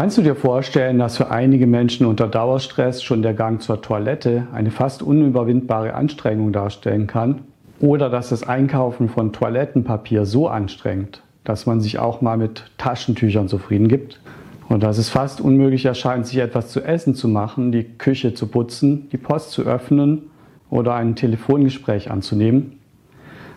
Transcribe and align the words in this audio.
Kannst 0.00 0.16
du 0.16 0.22
dir 0.22 0.34
vorstellen, 0.34 0.98
dass 0.98 1.18
für 1.18 1.30
einige 1.30 1.66
Menschen 1.66 2.06
unter 2.06 2.26
Dauerstress 2.26 3.02
schon 3.02 3.20
der 3.20 3.34
Gang 3.34 3.60
zur 3.60 3.82
Toilette 3.82 4.46
eine 4.50 4.70
fast 4.70 5.02
unüberwindbare 5.02 5.92
Anstrengung 5.92 6.54
darstellen 6.54 7.06
kann? 7.06 7.42
Oder 7.80 8.08
dass 8.08 8.30
das 8.30 8.42
Einkaufen 8.42 9.10
von 9.10 9.34
Toilettenpapier 9.34 10.24
so 10.24 10.48
anstrengt, 10.48 11.22
dass 11.44 11.66
man 11.66 11.82
sich 11.82 11.98
auch 11.98 12.22
mal 12.22 12.38
mit 12.38 12.64
Taschentüchern 12.78 13.46
zufrieden 13.46 13.88
gibt? 13.88 14.22
Und 14.70 14.82
dass 14.82 14.96
es 14.96 15.10
fast 15.10 15.38
unmöglich 15.38 15.84
erscheint, 15.84 16.26
sich 16.26 16.38
etwas 16.38 16.70
zu 16.70 16.80
essen 16.80 17.14
zu 17.14 17.28
machen, 17.28 17.70
die 17.70 17.84
Küche 17.84 18.32
zu 18.32 18.46
putzen, 18.46 19.10
die 19.12 19.18
Post 19.18 19.50
zu 19.50 19.64
öffnen 19.64 20.30
oder 20.70 20.94
ein 20.94 21.14
Telefongespräch 21.14 22.10
anzunehmen? 22.10 22.78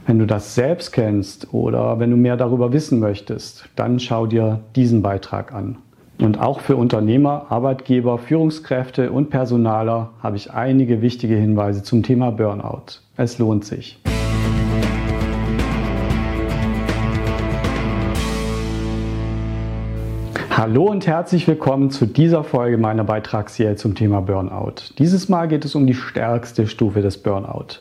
Wenn 0.05 0.19
du 0.19 0.27
das 0.27 0.55
selbst 0.55 0.91
kennst 0.91 1.53
oder 1.53 1.99
wenn 1.99 2.11
du 2.11 2.17
mehr 2.17 2.35
darüber 2.35 2.73
wissen 2.73 2.99
möchtest, 2.99 3.69
dann 3.77 4.01
schau 4.01 4.27
dir 4.27 4.59
diesen 4.75 5.01
Beitrag 5.01 5.53
an. 5.53 5.77
Und 6.19 6.39
auch 6.39 6.59
für 6.61 6.75
Unternehmer, 6.75 7.47
Arbeitgeber, 7.49 8.17
Führungskräfte 8.17 9.11
und 9.11 9.29
Personaler 9.29 10.11
habe 10.21 10.37
ich 10.37 10.51
einige 10.51 11.01
wichtige 11.01 11.35
Hinweise 11.35 11.83
zum 11.83 12.03
Thema 12.03 12.31
Burnout. 12.31 12.99
Es 13.17 13.39
lohnt 13.39 13.65
sich. 13.65 13.99
Hallo 20.55 20.83
und 20.83 21.07
herzlich 21.07 21.47
willkommen 21.47 21.89
zu 21.89 22.05
dieser 22.05 22.43
Folge 22.43 22.77
meiner 22.77 23.03
Beitragsserie 23.03 23.75
zum 23.75 23.95
Thema 23.95 24.21
Burnout. 24.21 24.93
Dieses 24.99 25.27
Mal 25.27 25.47
geht 25.47 25.65
es 25.65 25.73
um 25.73 25.87
die 25.87 25.95
stärkste 25.95 26.67
Stufe 26.67 27.01
des 27.01 27.17
Burnout. 27.17 27.79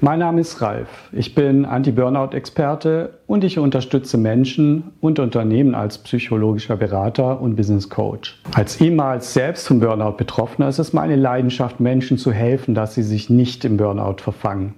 Mein 0.00 0.18
Name 0.18 0.40
ist 0.40 0.60
Ralf. 0.60 0.88
Ich 1.12 1.34
bin 1.34 1.64
Anti-Burnout-Experte 1.64 3.18
und 3.26 3.44
ich 3.44 3.58
unterstütze 3.58 4.18
Menschen 4.18 4.92
und 5.00 5.18
Unternehmen 5.18 5.74
als 5.74 5.98
psychologischer 5.98 6.76
Berater 6.76 7.40
und 7.40 7.56
Business 7.56 7.88
Coach. 7.88 8.40
Als 8.54 8.80
ehemals 8.80 9.34
selbst 9.34 9.66
von 9.66 9.80
Burnout 9.80 10.16
Betroffener 10.16 10.68
ist 10.68 10.78
es 10.78 10.92
meine 10.92 11.16
Leidenschaft, 11.16 11.80
Menschen 11.80 12.18
zu 12.18 12.32
helfen, 12.32 12.74
dass 12.74 12.94
sie 12.94 13.02
sich 13.02 13.30
nicht 13.30 13.64
im 13.64 13.76
Burnout 13.76 14.16
verfangen. 14.18 14.74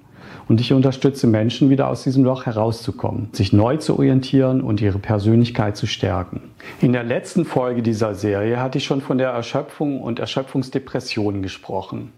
Und 0.48 0.60
ich 0.60 0.72
unterstütze 0.72 1.26
Menschen, 1.26 1.70
wieder 1.70 1.88
aus 1.88 2.04
diesem 2.04 2.24
Loch 2.24 2.46
herauszukommen, 2.46 3.30
sich 3.32 3.52
neu 3.52 3.78
zu 3.78 3.94
orientieren 3.94 4.60
und 4.60 4.80
ihre 4.80 4.98
Persönlichkeit 4.98 5.76
zu 5.76 5.86
stärken. 5.86 6.40
In 6.80 6.92
der 6.92 7.02
letzten 7.02 7.44
Folge 7.44 7.82
dieser 7.82 8.14
Serie 8.14 8.60
hatte 8.60 8.78
ich 8.78 8.84
schon 8.84 9.00
von 9.00 9.18
der 9.18 9.30
Erschöpfung 9.30 10.00
und 10.00 10.20
Erschöpfungsdepression 10.20 11.42
gesprochen. 11.42 12.12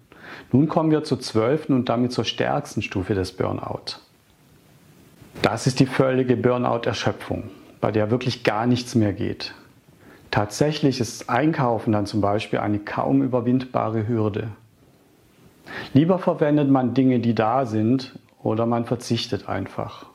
Nun 0.53 0.69
kommen 0.69 0.91
wir 0.91 1.05
zur 1.05 1.21
zwölften 1.21 1.75
und 1.75 1.89
damit 1.89 2.13
zur 2.13 2.25
stärksten 2.25 2.83
Stufe 2.83 3.15
des 3.15 3.33
Burnout. 3.33 3.99
Das 5.43 5.67
ist 5.67 5.81
die 5.81 5.87
völlige 5.87 6.37
Burnout-Erschöpfung, 6.37 7.45
bei 7.81 7.93
der 7.93 8.11
wirklich 8.11 8.45
gar 8.45 8.67
nichts 8.67 8.95
mehr 8.95 9.13
geht. 9.13 9.55
Tatsächlich 10.31 11.01
ist 11.01 11.31
Einkaufen 11.31 11.93
dann 11.93 12.07
zum 12.07 12.21
Beispiel 12.21 12.59
eine 12.59 12.79
kaum 12.79 13.23
überwindbare 13.23 14.07
Hürde. 14.09 14.49
Lieber 15.95 16.19
verwendet 16.19 16.69
man 16.71 16.95
Dinge, 16.95 17.21
die 17.21 17.35
da 17.35 17.67
sind, 17.67 18.19
oder 18.43 18.67
man 18.67 18.85
verzichtet 18.85 19.49
einfach. 19.49 20.07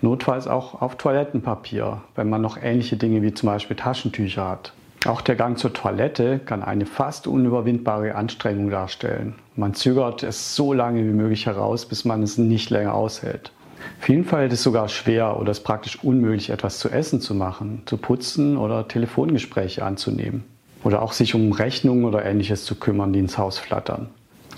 Notfalls 0.00 0.46
auch 0.46 0.80
auf 0.80 0.96
Toilettenpapier, 0.96 2.02
wenn 2.14 2.28
man 2.28 2.42
noch 2.42 2.56
ähnliche 2.56 2.96
Dinge 2.96 3.22
wie 3.22 3.34
zum 3.34 3.48
Beispiel 3.48 3.76
Taschentücher 3.76 4.48
hat. 4.48 4.72
Auch 5.04 5.20
der 5.20 5.36
Gang 5.36 5.58
zur 5.58 5.72
Toilette 5.72 6.40
kann 6.40 6.62
eine 6.62 6.86
fast 6.86 7.26
unüberwindbare 7.26 8.14
Anstrengung 8.14 8.70
darstellen. 8.70 9.34
Man 9.54 9.74
zögert 9.74 10.22
es 10.22 10.56
so 10.56 10.72
lange 10.72 11.04
wie 11.04 11.12
möglich 11.12 11.46
heraus, 11.46 11.86
bis 11.86 12.04
man 12.04 12.22
es 12.22 12.38
nicht 12.38 12.70
länger 12.70 12.94
aushält. 12.94 13.52
Vielen 14.00 14.24
fällt 14.24 14.52
es 14.52 14.62
sogar 14.62 14.88
schwer 14.88 15.38
oder 15.38 15.50
es 15.50 15.60
praktisch 15.60 16.02
unmöglich, 16.02 16.50
etwas 16.50 16.78
zu 16.78 16.88
essen 16.88 17.20
zu 17.20 17.34
machen, 17.34 17.82
zu 17.86 17.98
putzen 17.98 18.56
oder 18.56 18.88
Telefongespräche 18.88 19.84
anzunehmen. 19.84 20.44
Oder 20.82 21.02
auch 21.02 21.12
sich 21.12 21.34
um 21.34 21.52
Rechnungen 21.52 22.04
oder 22.04 22.24
ähnliches 22.24 22.64
zu 22.64 22.74
kümmern, 22.76 23.12
die 23.12 23.18
ins 23.18 23.38
Haus 23.38 23.58
flattern. 23.58 24.08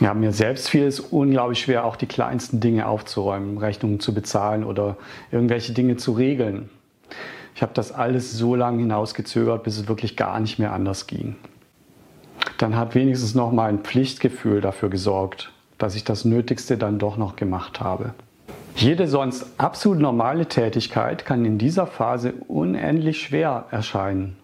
Ja, 0.00 0.14
mir 0.14 0.32
selbst 0.32 0.68
fiel 0.68 0.84
es 0.84 1.00
unglaublich 1.00 1.60
schwer, 1.60 1.84
auch 1.84 1.96
die 1.96 2.06
kleinsten 2.06 2.60
Dinge 2.60 2.86
aufzuräumen, 2.86 3.58
Rechnungen 3.58 3.98
zu 3.98 4.14
bezahlen 4.14 4.64
oder 4.64 4.96
irgendwelche 5.32 5.72
Dinge 5.72 5.96
zu 5.96 6.12
regeln. 6.12 6.70
Ich 7.58 7.62
habe 7.62 7.74
das 7.74 7.90
alles 7.90 8.38
so 8.38 8.54
lange 8.54 8.78
hinausgezögert, 8.78 9.64
bis 9.64 9.78
es 9.78 9.88
wirklich 9.88 10.16
gar 10.16 10.38
nicht 10.38 10.60
mehr 10.60 10.72
anders 10.72 11.08
ging. 11.08 11.34
Dann 12.58 12.76
hat 12.76 12.94
wenigstens 12.94 13.34
noch 13.34 13.50
mein 13.50 13.80
Pflichtgefühl 13.80 14.60
dafür 14.60 14.90
gesorgt, 14.90 15.50
dass 15.76 15.96
ich 15.96 16.04
das 16.04 16.24
Nötigste 16.24 16.78
dann 16.78 17.00
doch 17.00 17.16
noch 17.16 17.34
gemacht 17.34 17.80
habe. 17.80 18.14
Jede 18.76 19.08
sonst 19.08 19.44
absolut 19.58 19.98
normale 19.98 20.46
Tätigkeit 20.46 21.24
kann 21.24 21.44
in 21.44 21.58
dieser 21.58 21.88
Phase 21.88 22.34
unendlich 22.46 23.20
schwer 23.20 23.64
erscheinen. 23.72 24.36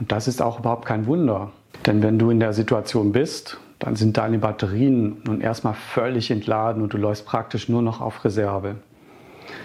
Und 0.00 0.10
das 0.10 0.26
ist 0.26 0.42
auch 0.42 0.58
überhaupt 0.58 0.84
kein 0.84 1.06
Wunder. 1.06 1.52
Denn 1.86 2.02
wenn 2.02 2.18
du 2.18 2.28
in 2.28 2.40
der 2.40 2.54
Situation 2.54 3.12
bist, 3.12 3.60
dann 3.78 3.94
sind 3.94 4.16
deine 4.16 4.40
Batterien 4.40 5.22
nun 5.24 5.40
erstmal 5.42 5.74
völlig 5.74 6.32
entladen 6.32 6.82
und 6.82 6.92
du 6.92 6.96
läufst 6.96 7.24
praktisch 7.24 7.68
nur 7.68 7.82
noch 7.82 8.00
auf 8.00 8.24
Reserve. 8.24 8.74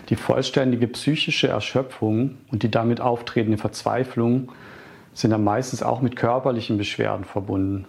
Die 0.09 0.15
vollständige 0.15 0.87
psychische 0.87 1.47
Erschöpfung 1.47 2.37
und 2.51 2.63
die 2.63 2.71
damit 2.71 3.01
auftretende 3.01 3.57
Verzweiflung 3.57 4.51
sind 5.13 5.31
dann 5.31 5.43
meistens 5.43 5.83
auch 5.83 6.01
mit 6.01 6.15
körperlichen 6.15 6.77
Beschwerden 6.77 7.25
verbunden. 7.25 7.85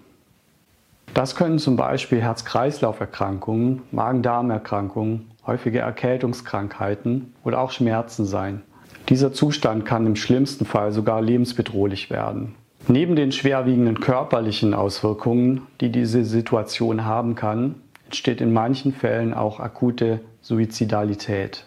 Das 1.15 1.37
können 1.37 1.59
zum 1.59 1.77
Beispiel 1.77 2.21
Herz-Kreislauf-Erkrankungen, 2.21 3.83
Magen-Darm-Erkrankungen, 3.93 5.31
häufige 5.47 5.78
Erkältungskrankheiten 5.78 7.34
oder 7.44 7.60
auch 7.60 7.71
Schmerzen 7.71 8.25
sein. 8.25 8.62
Dieser 9.09 9.33
Zustand 9.33 9.84
kann 9.84 10.06
im 10.06 10.16
schlimmsten 10.16 10.65
Fall 10.65 10.93
sogar 10.93 11.21
lebensbedrohlich 11.21 12.10
werden. 12.10 12.54
Neben 12.88 13.16
den 13.16 13.33
schwerwiegenden 13.33 14.00
körperlichen 14.00 14.75
Auswirkungen, 14.75 15.62
die 15.81 15.91
diese 15.91 16.25
Situation 16.25 17.04
haben 17.04 17.34
kann, 17.34 17.77
entsteht 18.06 18.41
in 18.41 18.53
manchen 18.53 18.93
Fällen 18.93 19.34
auch 19.34 19.60
akute 19.60 20.21
Suizidalität. 20.43 21.66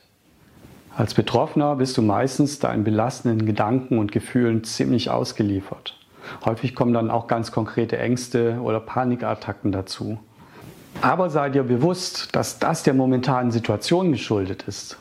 Als 0.98 1.14
Betroffener 1.14 1.76
bist 1.76 1.96
du 1.96 2.02
meistens 2.02 2.58
deinen 2.58 2.84
belastenden 2.84 3.46
Gedanken 3.46 4.00
und 4.00 4.12
Gefühlen 4.12 4.64
ziemlich 4.64 5.12
ausgeliefert. 5.12 5.96
Häufig 6.44 6.74
kommen 6.74 6.92
dann 6.92 7.12
auch 7.12 7.28
ganz 7.28 7.52
konkrete 7.52 8.00
Ängste 8.00 8.60
oder 8.64 8.80
Panikattacken 8.80 9.72
dazu. 9.72 10.18
Aber 11.04 11.30
sei 11.30 11.52
dir 11.52 11.62
bewusst, 11.62 12.36
dass 12.36 12.58
das 12.58 12.82
der 12.82 12.96
momentanen 12.96 13.52
Situation 13.52 14.12
geschuldet 14.12 14.64
ist. 14.64 14.98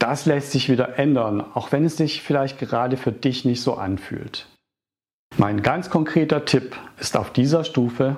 Das 0.00 0.26
lässt 0.26 0.50
sich 0.50 0.68
wieder 0.68 0.98
ändern, 0.98 1.40
auch 1.54 1.70
wenn 1.70 1.84
es 1.84 1.96
sich 1.96 2.20
vielleicht 2.24 2.58
gerade 2.58 2.96
für 2.96 3.12
dich 3.12 3.44
nicht 3.44 3.62
so 3.62 3.74
anfühlt. 3.74 4.48
Mein 5.36 5.62
ganz 5.62 5.88
konkreter 5.88 6.44
Tipp 6.44 6.74
ist 6.98 7.16
auf 7.16 7.32
dieser 7.32 7.62
Stufe, 7.62 8.16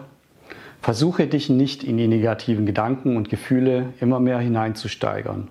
versuche 0.80 1.26
dich 1.26 1.50
nicht 1.50 1.84
in 1.84 1.98
die 1.98 2.08
negativen 2.08 2.64
Gedanken 2.64 3.18
und 3.18 3.28
Gefühle 3.28 3.92
immer 4.00 4.20
mehr 4.20 4.38
hineinzusteigern 4.38 5.50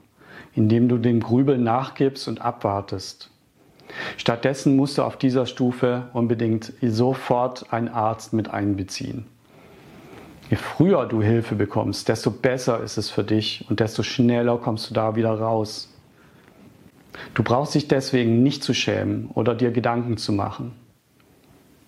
indem 0.56 0.90
du 0.90 0.98
dem 0.98 1.20
Grübeln 1.20 1.64
nachgibst 1.64 2.28
und 2.28 2.42
abwartest. 2.42 3.30
Stattdessen 4.18 4.76
musst 4.76 4.98
du 4.98 5.04
auf 5.04 5.18
dieser 5.18 5.46
Stufe 5.46 6.10
unbedingt 6.14 6.74
sofort 6.82 7.74
einen 7.74 7.88
Arzt 7.88 8.34
mit 8.34 8.50
einbeziehen. 8.50 9.26
Je 10.50 10.58
früher 10.58 11.06
du 11.06 11.22
Hilfe 11.22 11.56
bekommst, 11.56 12.10
desto 12.10 12.32
besser 12.32 12.82
ist 12.82 12.98
es 12.98 13.10
für 13.10 13.24
dich 13.24 13.66
und 13.70 13.80
desto 13.80 14.02
schneller 14.02 14.58
kommst 14.58 14.90
du 14.90 14.94
da 14.94 15.16
wieder 15.16 15.32
raus. 15.32 15.94
Du 17.34 17.44
brauchst 17.44 17.76
dich 17.76 17.88
deswegen 17.88 18.42
nicht 18.42 18.64
zu 18.64 18.74
schämen 18.74 19.30
oder 19.34 19.54
dir 19.56 19.72
Gedanken 19.72 20.18
zu 20.18 20.32
machen. 20.32 20.72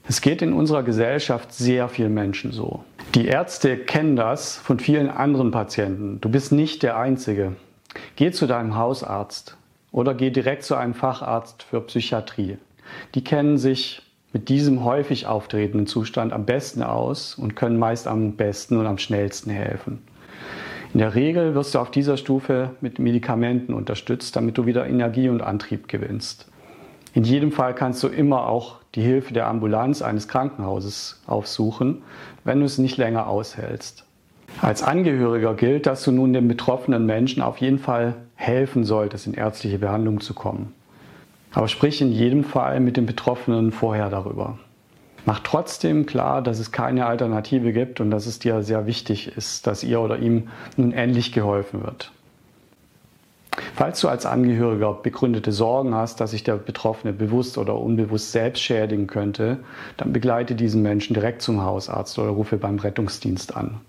Es 0.07 0.21
geht 0.21 0.41
in 0.41 0.53
unserer 0.53 0.83
Gesellschaft 0.83 1.53
sehr 1.53 1.87
vielen 1.87 2.13
Menschen 2.13 2.51
so. 2.51 2.83
Die 3.15 3.27
Ärzte 3.27 3.77
kennen 3.77 4.15
das 4.15 4.57
von 4.57 4.79
vielen 4.79 5.09
anderen 5.09 5.51
Patienten. 5.51 6.19
Du 6.21 6.29
bist 6.29 6.51
nicht 6.51 6.83
der 6.83 6.97
Einzige. 6.97 7.53
Geh 8.15 8.31
zu 8.31 8.47
deinem 8.47 8.75
Hausarzt 8.75 9.57
oder 9.91 10.13
geh 10.13 10.29
direkt 10.29 10.63
zu 10.63 10.75
einem 10.75 10.93
Facharzt 10.93 11.63
für 11.63 11.81
Psychiatrie. 11.81 12.57
Die 13.15 13.23
kennen 13.23 13.57
sich 13.57 14.01
mit 14.33 14.49
diesem 14.49 14.83
häufig 14.83 15.27
auftretenden 15.27 15.87
Zustand 15.87 16.33
am 16.33 16.45
besten 16.45 16.83
aus 16.83 17.35
und 17.35 17.55
können 17.55 17.77
meist 17.77 18.07
am 18.07 18.33
besten 18.33 18.77
und 18.77 18.85
am 18.85 18.97
schnellsten 18.97 19.49
helfen. 19.49 20.01
In 20.93 20.99
der 20.99 21.15
Regel 21.15 21.55
wirst 21.55 21.73
du 21.73 21.79
auf 21.79 21.91
dieser 21.91 22.17
Stufe 22.17 22.71
mit 22.81 22.99
Medikamenten 22.99 23.73
unterstützt, 23.73 24.35
damit 24.35 24.57
du 24.57 24.65
wieder 24.65 24.87
Energie 24.87 25.29
und 25.29 25.41
Antrieb 25.41 25.87
gewinnst. 25.87 26.47
In 27.13 27.23
jedem 27.23 27.51
Fall 27.51 27.75
kannst 27.75 28.03
du 28.03 28.07
immer 28.07 28.47
auch 28.47 28.77
die 28.95 29.01
Hilfe 29.01 29.33
der 29.33 29.47
Ambulanz 29.47 30.01
eines 30.01 30.27
Krankenhauses 30.27 31.21
aufsuchen, 31.27 32.03
wenn 32.43 32.59
du 32.59 32.65
es 32.65 32.77
nicht 32.77 32.97
länger 32.97 33.27
aushältst. 33.27 34.05
Als 34.59 34.83
Angehöriger 34.83 35.53
gilt, 35.55 35.85
dass 35.85 36.03
du 36.03 36.11
nun 36.11 36.33
den 36.33 36.47
betroffenen 36.47 37.05
Menschen 37.05 37.41
auf 37.41 37.57
jeden 37.57 37.79
Fall 37.79 38.15
helfen 38.35 38.83
solltest, 38.83 39.27
in 39.27 39.33
ärztliche 39.33 39.79
Behandlung 39.79 40.19
zu 40.19 40.33
kommen. 40.33 40.73
Aber 41.53 41.67
sprich 41.67 42.01
in 42.01 42.11
jedem 42.11 42.43
Fall 42.43 42.79
mit 42.79 42.97
dem 42.97 43.05
Betroffenen 43.05 43.71
vorher 43.71 44.09
darüber. 44.09 44.57
Mach 45.25 45.39
trotzdem 45.39 46.05
klar, 46.05 46.41
dass 46.41 46.59
es 46.59 46.71
keine 46.71 47.05
Alternative 47.05 47.73
gibt 47.73 47.99
und 47.99 48.09
dass 48.09 48.25
es 48.25 48.39
dir 48.39 48.63
sehr 48.63 48.87
wichtig 48.87 49.35
ist, 49.37 49.67
dass 49.67 49.83
ihr 49.83 50.01
oder 50.01 50.17
ihm 50.17 50.49
nun 50.77 50.93
endlich 50.93 51.31
geholfen 51.31 51.83
wird. 51.83 52.11
Falls 53.75 53.99
du 53.99 54.07
als 54.07 54.25
Angehöriger 54.25 54.93
begründete 54.93 55.51
Sorgen 55.51 55.93
hast, 55.93 56.21
dass 56.21 56.31
sich 56.31 56.43
der 56.43 56.55
Betroffene 56.55 57.13
bewusst 57.13 57.57
oder 57.57 57.77
unbewusst 57.77 58.31
selbst 58.31 58.61
schädigen 58.61 59.07
könnte, 59.07 59.59
dann 59.97 60.13
begleite 60.13 60.55
diesen 60.55 60.81
Menschen 60.81 61.13
direkt 61.13 61.41
zum 61.41 61.61
Hausarzt 61.61 62.17
oder 62.17 62.29
rufe 62.29 62.57
beim 62.57 62.79
Rettungsdienst 62.79 63.55
an. 63.55 63.81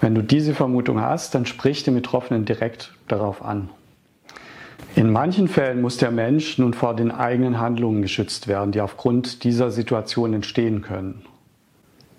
Wenn 0.00 0.14
du 0.14 0.22
diese 0.22 0.54
Vermutung 0.54 1.00
hast, 1.00 1.34
dann 1.34 1.44
sprich 1.44 1.82
den 1.84 1.94
Betroffenen 1.94 2.46
direkt 2.46 2.94
darauf 3.06 3.44
an. 3.44 3.68
In 4.96 5.12
manchen 5.12 5.46
Fällen 5.46 5.82
muss 5.82 5.98
der 5.98 6.10
Mensch 6.10 6.58
nun 6.58 6.74
vor 6.74 6.96
den 6.96 7.10
eigenen 7.10 7.60
Handlungen 7.60 8.02
geschützt 8.02 8.48
werden, 8.48 8.72
die 8.72 8.80
aufgrund 8.80 9.44
dieser 9.44 9.70
Situation 9.70 10.34
entstehen 10.34 10.82
können. 10.82 11.22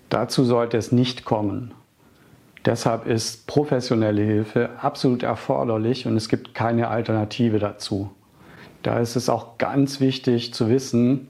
Dazu 0.08 0.44
sollte 0.44 0.76
es 0.76 0.92
nicht 0.92 1.24
kommen. 1.24 1.72
Deshalb 2.64 3.06
ist 3.06 3.46
professionelle 3.48 4.22
Hilfe 4.22 4.70
absolut 4.80 5.24
erforderlich 5.24 6.06
und 6.06 6.16
es 6.16 6.28
gibt 6.28 6.54
keine 6.54 6.88
Alternative 6.88 7.58
dazu. 7.58 8.10
Da 8.82 9.00
ist 9.00 9.16
es 9.16 9.28
auch 9.28 9.58
ganz 9.58 10.00
wichtig 10.00 10.54
zu 10.54 10.68
wissen, 10.68 11.28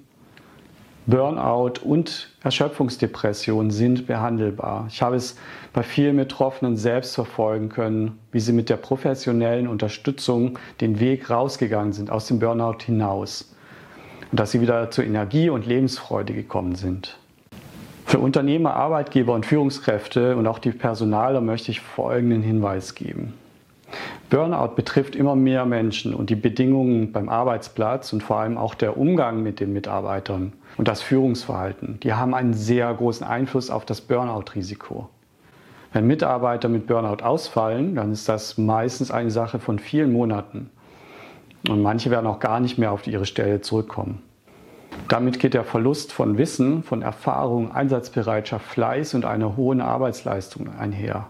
Burnout 1.07 1.81
und 1.83 2.31
Erschöpfungsdepression 2.45 3.73
sind 3.73 4.07
behandelbar. 4.07 4.87
Ich 4.89 5.03
habe 5.03 5.17
es 5.17 5.37
bei 5.73 5.83
vielen 5.83 6.17
Betroffenen 6.17 6.77
selbst 6.77 7.17
verfolgen 7.17 7.71
können, 7.71 8.21
wie 8.31 8.39
sie 8.39 8.53
mit 8.53 8.69
der 8.69 8.77
professionellen 8.77 9.67
Unterstützung 9.67 10.59
den 10.81 11.01
Weg 11.01 11.29
rausgegangen 11.29 11.93
sind 11.93 12.11
aus 12.11 12.29
dem 12.29 12.39
Burnout 12.39 12.85
hinaus 12.85 13.53
und 14.31 14.39
dass 14.39 14.53
sie 14.53 14.61
wieder 14.61 14.93
zur 14.93 15.05
Energie 15.05 15.51
und 15.51 15.67
Lebensfreude 15.67 16.35
gekommen 16.35 16.77
sind. 16.77 17.19
Für 18.07 18.21
Unternehmer, 18.21 18.75
Arbeitgeber 18.75 19.35
und 19.35 19.45
Führungskräfte 19.45 20.37
und 20.37 20.47
auch 20.47 20.61
die 20.61 20.71
Personaler 20.71 21.41
möchte 21.41 21.73
ich 21.73 21.81
folgenden 21.81 22.43
Hinweis 22.43 22.95
geben. 22.95 23.35
Burnout 24.31 24.75
betrifft 24.77 25.15
immer 25.15 25.37
mehr 25.37 25.67
Menschen 25.67 26.15
und 26.15 26.31
die 26.31 26.37
Bedingungen 26.37 27.13
beim 27.13 27.29
Arbeitsplatz 27.29 28.13
und 28.13 28.23
vor 28.23 28.39
allem 28.39 28.57
auch 28.57 28.75
der 28.75 28.97
Umgang 28.97 29.43
mit 29.43 29.61
den 29.61 29.73
Mitarbeitern 29.73 30.53
und 30.79 30.89
das 30.89 31.03
Führungsverhalten, 31.03 32.01
die 32.01 32.15
haben 32.15 32.35
einen 32.35 32.55
sehr 32.55 32.93
großen 32.93 33.27
Einfluss 33.27 33.71
auf 33.71 33.85
das 33.85 34.01
Burnout-Risiko. 34.01 35.09
Wenn 35.93 36.07
Mitarbeiter 36.07 36.69
mit 36.71 36.87
Burnout 36.87 37.23
ausfallen, 37.23 37.95
dann 37.95 38.13
ist 38.13 38.29
das 38.29 38.57
meistens 38.57 39.11
eine 39.11 39.31
Sache 39.31 39.59
von 39.59 39.79
vielen 39.79 40.13
Monaten. 40.13 40.71
Und 41.69 41.83
manche 41.83 42.11
werden 42.11 42.27
auch 42.27 42.41
gar 42.41 42.61
nicht 42.61 42.79
mehr 42.79 42.93
auf 42.93 43.07
ihre 43.07 43.27
Stelle 43.27 43.61
zurückkommen. 43.61 44.23
Damit 45.09 45.39
geht 45.39 45.55
der 45.55 45.65
Verlust 45.65 46.13
von 46.13 46.39
Wissen, 46.39 46.83
von 46.83 47.03
Erfahrung, 47.03 47.73
Einsatzbereitschaft, 47.73 48.65
Fleiß 48.65 49.15
und 49.15 49.25
einer 49.25 49.57
hohen 49.57 49.81
Arbeitsleistung 49.81 50.69
einher. 50.79 51.27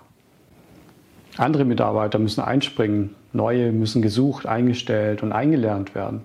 Andere 1.38 1.64
Mitarbeiter 1.64 2.18
müssen 2.18 2.42
einspringen, 2.42 3.14
neue 3.32 3.72
müssen 3.72 4.02
gesucht, 4.02 4.46
eingestellt 4.46 5.22
und 5.22 5.32
eingelernt 5.32 5.94
werden. 5.94 6.22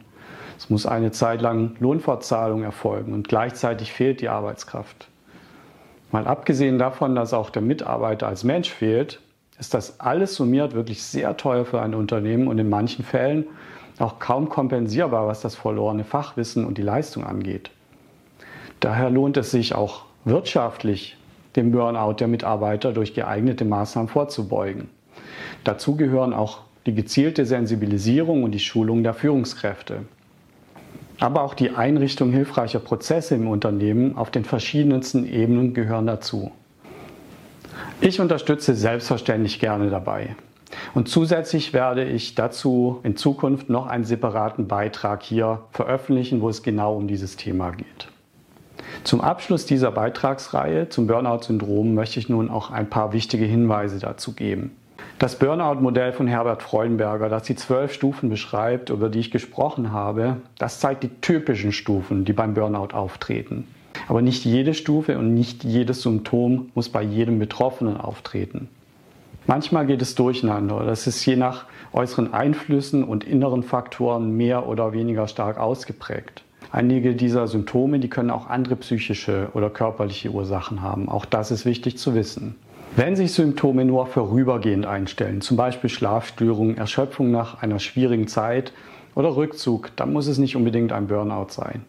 Es 0.58 0.70
muss 0.70 0.86
eine 0.86 1.12
Zeit 1.12 1.42
lang 1.42 1.76
Lohnfortzahlung 1.80 2.64
erfolgen 2.64 3.14
und 3.14 3.28
gleichzeitig 3.28 3.94
fehlt 3.94 4.22
die 4.22 4.30
Arbeitskraft. 4.30 5.08
Mal 6.12 6.28
abgesehen 6.28 6.78
davon, 6.80 7.16
dass 7.16 7.34
auch 7.34 7.50
der 7.50 7.62
Mitarbeiter 7.62 8.28
als 8.28 8.44
Mensch 8.44 8.70
fehlt, 8.70 9.22
ist 9.60 9.74
das 9.74 10.00
alles 10.00 10.36
summiert 10.36 10.74
wirklich 10.74 11.04
sehr 11.04 11.38
teuer 11.38 11.66
für 11.66 11.82
ein 11.82 11.94
Unternehmen 11.96 12.48
und 12.48 12.58
in 12.58 12.70
manchen 12.70 13.06
Fällen 13.06 13.46
auch 14.00 14.20
kaum 14.20 14.50
kompensierbar, 14.50 15.28
was 15.28 15.42
das 15.42 15.56
verlorene 15.56 16.04
Fachwissen 16.04 16.66
und 16.66 16.78
die 16.78 16.84
Leistung 16.84 17.24
angeht. 17.24 17.72
Daher 18.80 19.10
lohnt 19.10 19.38
es 19.38 19.52
sich 19.52 19.74
auch 19.74 20.04
wirtschaftlich, 20.26 21.18
dem 21.56 21.72
Burnout 21.72 22.14
der 22.20 22.28
Mitarbeiter 22.28 22.92
durch 22.92 23.16
geeignete 23.16 23.66
Maßnahmen 23.66 24.10
vorzubeugen. 24.10 24.90
Dazu 25.64 25.96
gehören 25.96 26.34
auch 26.34 26.60
die 26.86 26.96
gezielte 26.96 27.46
Sensibilisierung 27.46 28.44
und 28.44 28.52
die 28.52 28.60
Schulung 28.60 29.04
der 29.04 29.14
Führungskräfte. 29.14 30.04
Aber 31.20 31.42
auch 31.44 31.54
die 31.54 31.72
Einrichtung 31.72 32.32
hilfreicher 32.32 32.80
Prozesse 32.80 33.36
im 33.36 33.48
Unternehmen 33.48 34.16
auf 34.16 34.32
den 34.32 34.46
verschiedensten 34.46 35.28
Ebenen 35.28 35.74
gehören 35.74 36.08
dazu. 36.08 36.52
Ich 38.00 38.22
unterstütze 38.22 38.76
selbstverständlich 38.76 39.60
gerne 39.60 39.90
dabei. 39.90 40.36
Und 40.94 41.10
zusätzlich 41.10 41.74
werde 41.74 42.04
ich 42.04 42.36
dazu 42.36 43.00
in 43.04 43.16
Zukunft 43.18 43.70
noch 43.70 43.88
einen 43.88 44.04
separaten 44.04 44.68
Beitrag 44.68 45.24
hier 45.24 45.62
veröffentlichen, 45.72 46.42
wo 46.42 46.50
es 46.50 46.64
genau 46.64 46.96
um 46.96 47.08
dieses 47.08 47.36
Thema 47.36 47.72
geht. 47.72 48.08
Zum 49.04 49.22
Abschluss 49.22 49.66
dieser 49.66 49.92
Beitragsreihe 49.92 50.90
zum 50.90 51.08
Burnout-Syndrom 51.08 51.94
möchte 51.94 52.20
ich 52.20 52.30
nun 52.30 52.50
auch 52.50 52.72
ein 52.72 52.90
paar 52.90 53.14
wichtige 53.14 53.46
Hinweise 53.46 54.00
dazu 54.00 54.34
geben. 54.34 54.72
Das 55.20 55.40
Burnout-Modell 55.40 56.14
von 56.14 56.28
Herbert 56.28 56.62
Freudenberger, 56.62 57.28
das 57.28 57.42
die 57.42 57.56
zwölf 57.56 57.92
Stufen 57.92 58.30
beschreibt, 58.30 58.92
über 58.92 59.10
die 59.10 59.18
ich 59.18 59.32
gesprochen 59.32 59.92
habe, 59.92 60.38
das 60.60 60.80
zeigt 60.80 61.02
die 61.02 61.10
typischen 61.10 61.72
Stufen, 61.72 62.24
die 62.24 62.34
beim 62.34 62.54
Burnout 62.54 62.94
auftreten. 62.94 63.66
Aber 64.08 64.22
nicht 64.22 64.46
jede 64.46 64.76
Stufe 64.76 65.18
und 65.18 65.34
nicht 65.34 65.64
jedes 65.64 66.04
Symptom 66.04 66.70
muss 66.76 66.90
bei 66.90 67.02
jedem 67.02 67.40
Betroffenen 67.40 67.98
auftreten. 67.98 68.70
Manchmal 69.48 69.88
geht 69.88 70.04
es 70.04 70.14
durcheinander. 70.14 70.86
Das 70.86 71.08
ist 71.08 71.26
je 71.26 71.36
nach 71.36 71.66
äußeren 71.94 72.32
Einflüssen 72.36 73.04
und 73.04 73.24
inneren 73.24 73.64
Faktoren 73.64 74.38
mehr 74.38 74.68
oder 74.68 74.94
weniger 74.94 75.28
stark 75.28 75.58
ausgeprägt. 75.58 76.44
Einige 76.72 77.16
dieser 77.16 77.48
Symptome, 77.48 77.98
die 77.98 78.10
können 78.10 78.30
auch 78.30 78.48
andere 78.48 78.76
psychische 78.76 79.50
oder 79.56 79.72
körperliche 79.72 80.30
Ursachen 80.30 80.84
haben. 80.84 81.10
Auch 81.10 81.26
das 81.26 81.50
ist 81.50 81.66
wichtig 81.66 81.98
zu 81.98 82.14
wissen. 82.14 82.56
Wenn 82.96 83.16
sich 83.16 83.34
Symptome 83.34 83.86
nur 83.86 84.08
vorübergehend 84.08 84.86
einstellen, 84.86 85.42
zum 85.42 85.58
Beispiel 85.58 85.90
Schlafstörungen, 85.90 86.78
Erschöpfung 86.78 87.30
nach 87.30 87.62
einer 87.62 87.80
schwierigen 87.80 88.28
Zeit 88.28 88.74
oder 89.14 89.36
Rückzug, 89.36 89.92
dann 89.96 90.14
muss 90.14 90.28
es 90.28 90.38
nicht 90.38 90.56
unbedingt 90.56 90.92
ein 90.92 91.08
Burnout 91.08 91.50
sein. 91.50 91.86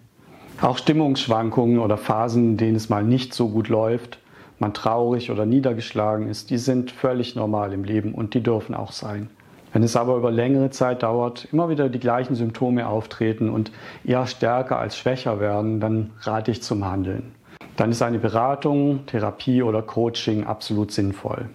Auch 0.61 0.77
Stimmungsschwankungen 0.77 1.79
oder 1.79 1.97
Phasen, 1.97 2.51
in 2.51 2.57
denen 2.57 2.77
es 2.77 2.89
mal 2.89 3.05
nicht 3.05 3.33
so 3.33 3.49
gut 3.49 3.69
läuft, 3.69 4.19
man 4.59 4.75
traurig 4.75 5.31
oder 5.31 5.47
niedergeschlagen 5.47 6.29
ist, 6.29 6.51
die 6.51 6.59
sind 6.59 6.91
völlig 6.91 7.37
normal 7.37 7.73
im 7.73 7.85
Leben 7.85 8.13
und 8.13 8.35
die 8.35 8.43
dürfen 8.43 8.75
auch 8.75 8.93
sein. 8.93 9.31
Wenn 9.73 9.83
es 9.83 9.97
aber 9.97 10.17
über 10.17 10.31
längere 10.31 10.71
Zeit 10.71 11.03
dauert, 11.03 11.47
immer 11.53 11.69
wieder 11.69 11.89
die 11.89 12.01
gleichen 12.01 12.35
Symptome 12.35 12.89
auftreten 12.89 13.51
und 13.51 13.71
eher 14.05 14.27
stärker 14.27 14.79
als 14.79 14.97
schwächer 14.97 15.41
werden, 15.41 15.79
dann 15.79 16.11
rate 16.23 16.51
ich 16.51 16.63
zum 16.63 16.85
Handeln. 16.85 17.33
Dann 17.79 17.93
ist 17.93 18.03
eine 18.03 18.19
Beratung, 18.19 19.07
Therapie 19.07 19.63
oder 19.63 19.83
Coaching 19.83 20.43
absolut 20.43 20.91
sinnvoll. 20.91 21.49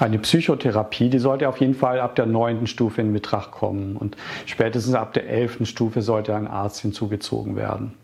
Eine 0.00 0.18
Psychotherapie, 0.18 1.08
die 1.08 1.20
sollte 1.20 1.48
auf 1.48 1.58
jeden 1.58 1.74
Fall 1.74 2.00
ab 2.00 2.16
der 2.16 2.26
neunten 2.26 2.66
Stufe 2.66 3.00
in 3.00 3.12
Betracht 3.12 3.52
kommen 3.52 3.96
und 3.96 4.16
spätestens 4.46 4.96
ab 4.96 5.12
der 5.12 5.28
elften 5.28 5.66
Stufe 5.66 6.02
sollte 6.02 6.34
ein 6.34 6.48
Arzt 6.48 6.80
hinzugezogen 6.80 7.54
werden. 7.54 7.94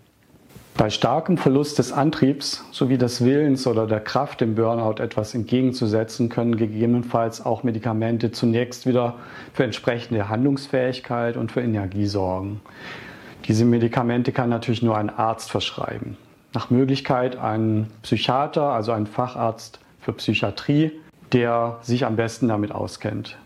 Bei 0.77 0.89
starkem 0.89 1.37
Verlust 1.37 1.81
des 1.81 1.91
Antriebs 1.91 2.65
sowie 2.71 2.97
des 2.97 3.25
Willens 3.25 3.67
oder 3.67 3.89
der 3.89 4.01
Kraft 4.01 4.41
dem 4.41 4.55
Burnout 4.55 5.03
etwas 5.03 5.35
entgegenzusetzen, 5.35 6.29
können 6.29 6.57
gegebenenfalls 6.57 7.45
auch 7.45 7.65
Medikamente 7.65 8.31
zunächst 8.31 8.87
wieder 8.87 9.17
für 9.53 9.65
entsprechende 9.65 10.29
Handlungsfähigkeit 10.29 11.37
und 11.37 11.51
für 11.51 11.61
Energie 11.61 12.07
sorgen. 12.07 12.61
Diese 13.49 13.65
Medikamente 13.65 14.31
kann 14.31 14.49
natürlich 14.49 14.83
nur 14.83 14.97
ein 14.97 15.11
Arzt 15.11 15.51
verschreiben. 15.51 16.17
Nach 16.55 16.71
Möglichkeit 16.71 17.37
ein 17.37 17.89
Psychiater, 18.03 18.63
also 18.71 18.93
ein 18.93 19.07
Facharzt 19.07 19.81
für 20.01 20.13
Psychiatrie, 20.13 20.93
der 21.33 21.79
sich 21.83 22.07
am 22.07 22.15
besten 22.15 22.47
damit 22.47 22.71
auskennt. 22.71 23.37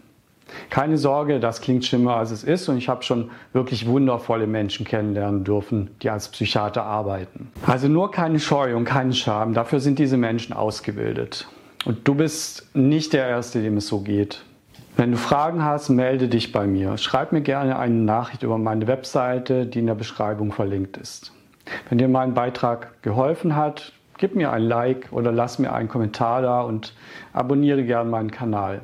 Keine 0.71 0.99
Sorge, 0.99 1.41
das 1.41 1.61
klingt 1.61 1.85
schlimmer 1.85 2.17
als 2.17 2.31
es 2.31 2.45
ist 2.45 2.69
und 2.69 2.77
ich 2.77 2.89
habe 2.89 3.03
schon 3.03 3.31
wirklich 3.53 3.87
wundervolle 3.87 4.47
Menschen 4.47 4.87
kennenlernen 4.87 5.45
dürfen, 5.45 5.91
die 6.03 6.11
als 6.11 6.29
Psychiater 6.29 6.85
arbeiten. 6.85 7.51
Also 7.67 7.89
nur 7.89 8.11
keine 8.11 8.41
Scheu 8.41 8.77
und 8.77 8.85
keinen 8.85 9.13
Scham, 9.13 9.55
dafür 9.55 9.81
sind 9.81 9.99
diese 9.99 10.17
Menschen 10.17 10.55
ausgebildet. 10.55 11.49
Und 11.87 12.07
du 12.07 12.15
bist 12.15 12.69
nicht 12.75 13.15
der 13.15 13.27
Erste, 13.27 13.63
dem 13.63 13.79
es 13.79 13.87
so 13.87 14.01
geht. 14.01 14.43
Wenn 14.97 15.13
du 15.13 15.17
Fragen 15.17 15.65
hast, 15.65 15.89
melde 15.91 16.29
dich 16.29 16.53
bei 16.53 16.67
mir. 16.67 16.99
Schreib 16.99 17.33
mir 17.33 17.41
gerne 17.41 17.79
eine 17.79 17.95
Nachricht 17.95 18.43
über 18.43 18.59
meine 18.59 18.87
Webseite, 18.87 19.65
die 19.65 19.79
in 19.79 19.87
der 19.87 19.95
Beschreibung 19.95 20.53
verlinkt 20.53 20.97
ist. 20.97 21.33
Wenn 21.89 21.99
dir 21.99 22.09
mein 22.09 22.35
Beitrag 22.35 23.03
geholfen 23.03 23.57
hat, 23.57 23.93
gib 24.19 24.35
mir 24.35 24.53
ein 24.53 24.63
Like 24.63 25.09
oder 25.13 25.33
lass 25.33 25.59
mir 25.59 25.73
einen 25.73 25.89
Kommentar 25.89 26.43
da 26.43 26.61
und 26.63 26.95
abonniere 27.33 27.85
gerne 27.85 28.11
meinen 28.11 28.31
Kanal. 28.31 28.83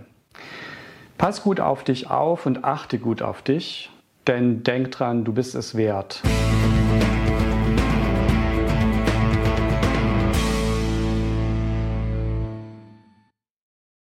Pass 1.19 1.43
gut 1.43 1.61
auf 1.61 1.85
dich 1.85 2.11
auf 2.11 2.47
und 2.47 2.65
achte 2.65 2.99
gut 2.99 3.23
auf 3.23 3.43
dich, 3.43 3.91
denn 4.27 4.63
denk 4.63 4.91
dran, 4.91 5.25
du 5.25 5.33
bist 5.33 5.55
es 5.55 5.77
wert. 5.77 6.23